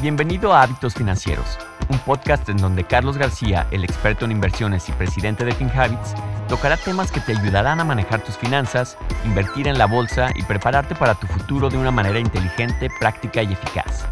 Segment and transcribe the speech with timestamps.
[0.00, 1.58] Bienvenido a Hábitos Financieros,
[1.90, 6.14] un podcast en donde Carlos García, el experto en inversiones y presidente de FinHabits,
[6.48, 10.94] tocará temas que te ayudarán a manejar tus finanzas, invertir en la bolsa y prepararte
[10.94, 14.06] para tu futuro de una manera inteligente, práctica y eficaz.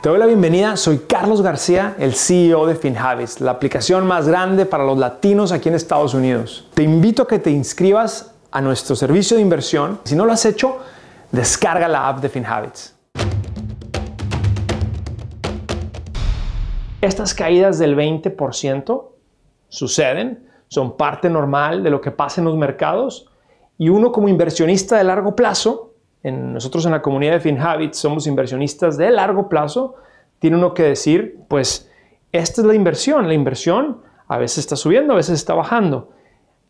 [0.00, 4.66] Te doy la bienvenida, soy Carlos García, el CEO de FinHabits, la aplicación más grande
[4.66, 6.66] para los latinos aquí en Estados Unidos.
[6.74, 9.98] Te invito a que te inscribas a nuestro servicio de inversión.
[10.04, 10.78] Si no lo has hecho,
[11.32, 12.94] descarga la app de FinHabits.
[17.00, 19.08] Estas caídas del 20%
[19.68, 23.28] suceden, son parte normal de lo que pasa en los mercados
[23.76, 28.28] y uno como inversionista de largo plazo, en, nosotros en la comunidad de FinHabits somos
[28.28, 29.96] inversionistas de largo plazo,
[30.38, 31.90] tiene uno que decir, pues
[32.30, 36.12] esta es la inversión, la inversión a veces está subiendo, a veces está bajando.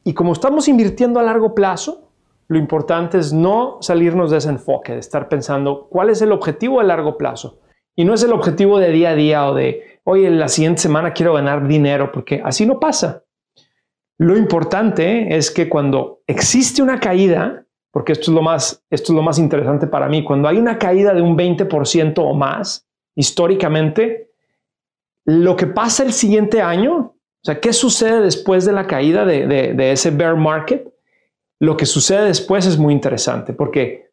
[0.05, 2.11] Y como estamos invirtiendo a largo plazo,
[2.49, 6.79] lo importante es no salirnos de ese enfoque, de estar pensando cuál es el objetivo
[6.79, 7.61] a largo plazo.
[7.97, 11.15] Y no es el objetivo de día a día o de, oye, la siguiente semana
[11.15, 13.25] quiero ganar dinero, porque así no pasa.
[14.19, 19.17] Lo importante es que cuando existe una caída, porque esto es lo más, esto es
[19.17, 24.33] lo más interesante para mí, cuando hay una caída de un 20% o más, históricamente,
[25.25, 27.14] lo que pasa el siguiente año
[27.45, 30.91] o sea, ¿qué sucede después de la caída de, ese bear market?
[31.61, 34.09] Lo que sucede después es muy interesante porque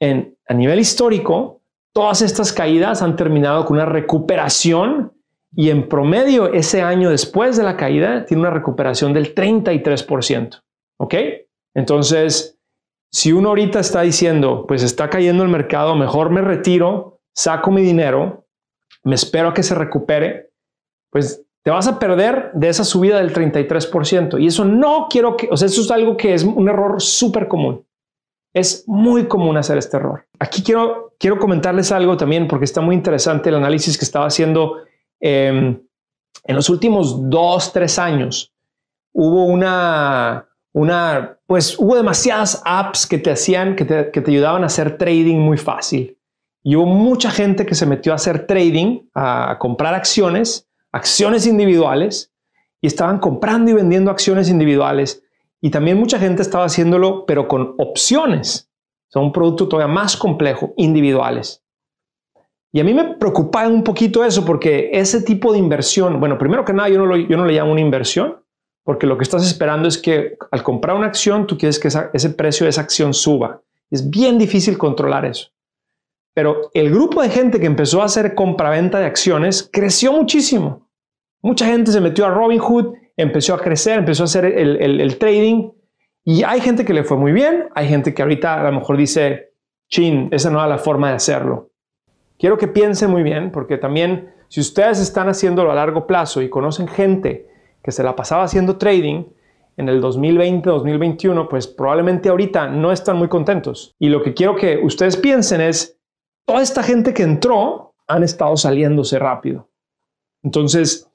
[0.00, 1.62] en, a nivel histórico,
[1.94, 5.14] todas estas caídas han terminado con una recuperación
[5.56, 10.60] y en promedio ese año después de la caída tiene una recuperación del 33%.
[10.98, 11.14] ¿Ok?
[11.72, 12.58] Entonces,
[13.10, 17.80] si uno ahorita está diciendo, pues está cayendo el mercado, mejor me retiro, saco mi
[17.80, 18.44] dinero,
[19.04, 20.50] me espero a que se recupere,
[21.10, 24.38] pues te vas a perder de esa subida del 33%.
[24.38, 27.48] Y eso no quiero que, o sea, eso es algo que es un error súper
[27.48, 27.86] común.
[28.52, 30.26] Es muy común hacer este error.
[30.38, 34.82] Aquí quiero, quiero comentarles algo también porque está muy interesante el análisis que estaba haciendo
[35.20, 35.80] em,
[36.44, 38.52] en los últimos dos, tres años.
[39.14, 44.64] Hubo una, una, pues hubo demasiadas apps que te hacían, que te, que te ayudaban
[44.64, 46.18] a hacer trading muy fácil.
[46.62, 52.32] Y hubo mucha gente que se metió a hacer trading, a comprar acciones acciones individuales
[52.80, 55.24] y estaban comprando y vendiendo acciones individuales
[55.60, 58.70] y también mucha gente estaba haciéndolo pero con opciones,
[59.08, 61.62] o sea, un producto todavía más complejo, individuales.
[62.72, 66.64] Y a mí me preocupa un poquito eso porque ese tipo de inversión, bueno, primero
[66.64, 68.36] que nada yo no, yo no le llamo una inversión
[68.84, 72.30] porque lo que estás esperando es que al comprar una acción tú quieres que ese
[72.30, 73.62] precio de esa acción suba.
[73.90, 75.53] Es bien difícil controlar eso.
[76.34, 80.88] Pero el grupo de gente que empezó a hacer compra-venta de acciones creció muchísimo.
[81.40, 85.70] Mucha gente se metió a Robinhood, empezó a crecer, empezó a hacer el, trading
[86.24, 88.96] y hay gente que le fue muy bien, hay gente que ahorita a lo mejor
[88.96, 89.52] dice,
[89.88, 91.70] chin, esa no es la forma de hacerlo.
[92.38, 96.48] Quiero que piensen muy bien porque también si ustedes están haciéndolo a largo plazo y
[96.48, 97.46] conocen gente
[97.82, 99.24] que se la pasaba haciendo trading
[99.76, 103.94] en el 2020, 2021, pues probablemente ahorita no están muy contentos.
[103.98, 105.93] Y lo que quiero que ustedes piensen es,
[106.46, 109.68] toda esta gente que entró han estado saliéndose rápido.
[110.42, 111.10] Entonces,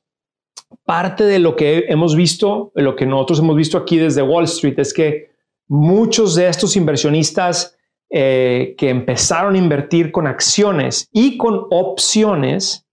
[0.84, 4.79] parte de lo que hemos visto, lo que nosotros hemos visto aquí desde Wall Street,
[4.79, 5.31] es que
[5.68, 7.78] muchos de estos inversionistas
[8.09, 12.88] eh, que empezaron a invertir con acciones y con opciones,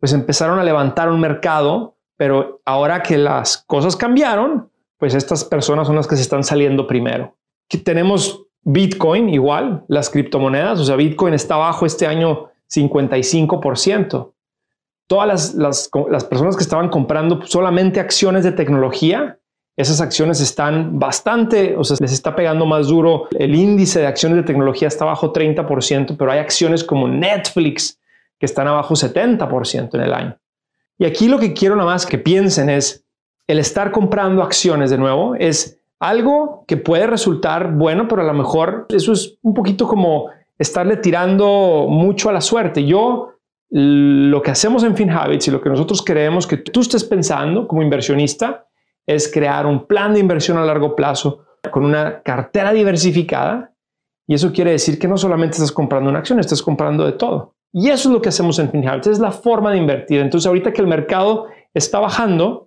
[0.00, 5.86] pues empezaron a levantar un mercado, pero ahora que las cosas cambiaron, pues estas personas
[5.86, 7.36] son las que se están saliendo primero.
[7.84, 14.32] Tenemos Bitcoin igual, las criptomonedas, o sea, Bitcoin está bajo este año 55%
[15.06, 19.38] todas las, personas que estaban comprando solamente acciones de tecnología,
[19.76, 23.28] esas acciones están bastante, o sea, les está pegando más duro.
[23.38, 28.00] El índice de acciones de tecnología está bajo 30%, pero hay acciones como Netflix
[28.38, 30.38] que están abajo 70% en el año.
[30.98, 33.04] Y aquí lo que quiero nada más que piensen es,
[33.46, 38.34] el estar comprando acciones de nuevo es algo que puede resultar bueno, pero a lo
[38.34, 40.28] mejor eso es un poquito como
[40.58, 42.84] estarle tirando mucho a la suerte.
[42.84, 43.32] Yo
[43.70, 47.82] lo que hacemos en FinHabits y lo que nosotros queremos que tú estés pensando como
[47.82, 48.66] inversionista
[49.06, 53.72] es crear un plan de inversión a largo plazo con una cartera diversificada.
[54.28, 57.54] Y eso quiere decir que no solamente estás comprando una acción, estás comprando de todo.
[57.72, 60.20] Y eso es lo que hacemos en FinHabits, es la forma de invertir.
[60.20, 62.65] Entonces, ahorita que el mercado está bajando,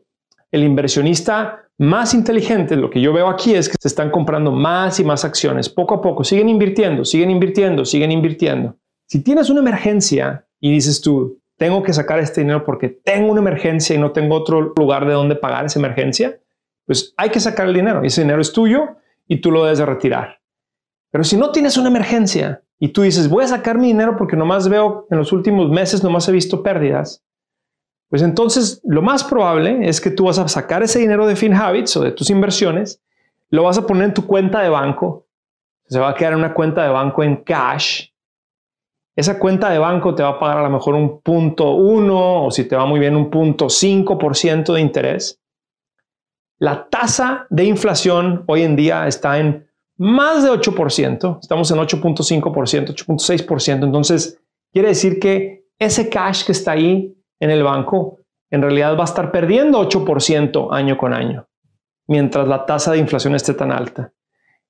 [0.51, 4.99] el inversionista más inteligente, lo que yo veo aquí es que se están comprando más
[4.99, 5.69] y más acciones.
[5.69, 8.75] Poco a poco, siguen invirtiendo, siguen invirtiendo, siguen invirtiendo.
[9.05, 13.41] Si tienes una emergencia y dices tú, tengo que sacar este dinero porque tengo una
[13.41, 16.39] emergencia y no tengo otro lugar de donde pagar esa emergencia,
[16.85, 18.01] pues hay que sacar el dinero.
[18.03, 18.97] Ese dinero es tuyo
[19.27, 20.39] y tú lo debes de retirar.
[21.11, 24.35] Pero si no tienes una emergencia y tú dices, voy a sacar mi dinero porque
[24.35, 27.23] nomás veo en los últimos meses, nomás he visto pérdidas,
[28.09, 31.95] pues entonces lo más probable es que tú vas a sacar ese dinero de FinHabits
[31.97, 33.01] o de tus inversiones,
[33.51, 35.27] lo vas a poner en tu cuenta de banco,
[35.85, 38.07] se va a quedar en una cuenta de banco en cash.
[39.15, 42.51] Esa cuenta de banco te va a pagar a lo mejor un punto uno o
[42.51, 45.39] si te va muy bien un punto 5% de interés.
[46.57, 49.67] La tasa de inflación hoy en día está en
[49.97, 54.41] más de 8%, estamos en 8.5%, 8.6%, entonces
[54.71, 58.19] quiere decir que ese cash que está ahí en el banco
[58.49, 61.47] en realidad va a estar perdiendo 8% año con año,
[62.07, 64.11] mientras la tasa de inflación esté tan alta.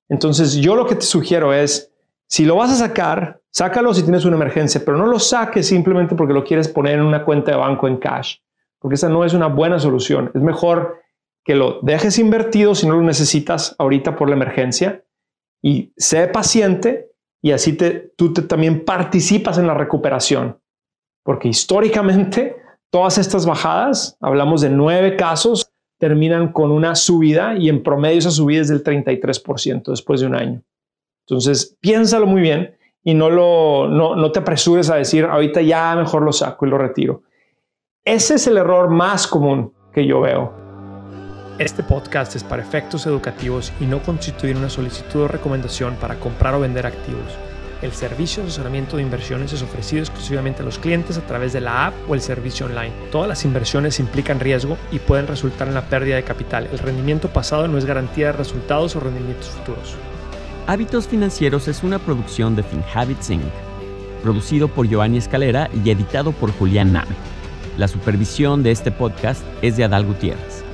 [0.08, 1.92] Entonces yo lo que te sugiero es,
[2.26, 6.14] si lo vas a sacar, sácalo si tienes una emergencia, pero no lo saques simplemente
[6.14, 8.36] porque lo quieres poner en una cuenta de banco en cash,
[8.78, 10.30] porque esa no es una buena solución.
[10.34, 11.00] Es mejor
[11.44, 15.04] que lo dejes invertido si no lo necesitas ahorita por la emergencia
[15.62, 17.10] y sé paciente
[17.42, 20.58] y así te, tú también participas en la recuperación.
[21.22, 22.59] Porque históricamente
[22.90, 28.30] todas estas bajadas, hablamos de nueve casos, terminan con una subida y en promedio esa
[28.30, 30.62] subida es del 33% después de un año.
[31.26, 36.66] Entonces, piénsalo muy bien y no, te apresures a decir, ahorita ya mejor lo saco
[36.66, 37.22] y lo retiro.
[38.04, 40.52] Ese es el error más común que yo veo.
[41.58, 46.54] Este podcast es para efectos educativos y no constituye una solicitud o recomendación para comprar
[46.54, 47.49] o vender activos.
[47.82, 51.62] El servicio de asesoramiento de inversiones es ofrecido exclusivamente a los clientes a través de
[51.62, 52.92] la app o el servicio online.
[53.10, 56.68] Todas las inversiones implican riesgo y pueden resultar en la pérdida de capital.
[56.70, 59.94] El rendimiento pasado no es garantía de resultados o rendimientos futuros.
[60.66, 63.42] Hábitos Financieros es una producción de FinHabits Inc.,
[64.22, 67.16] producido por Giovanni Escalera y editado por Julián Name.
[67.78, 70.69] La supervisión de este podcast es de Adal Gutiérrez.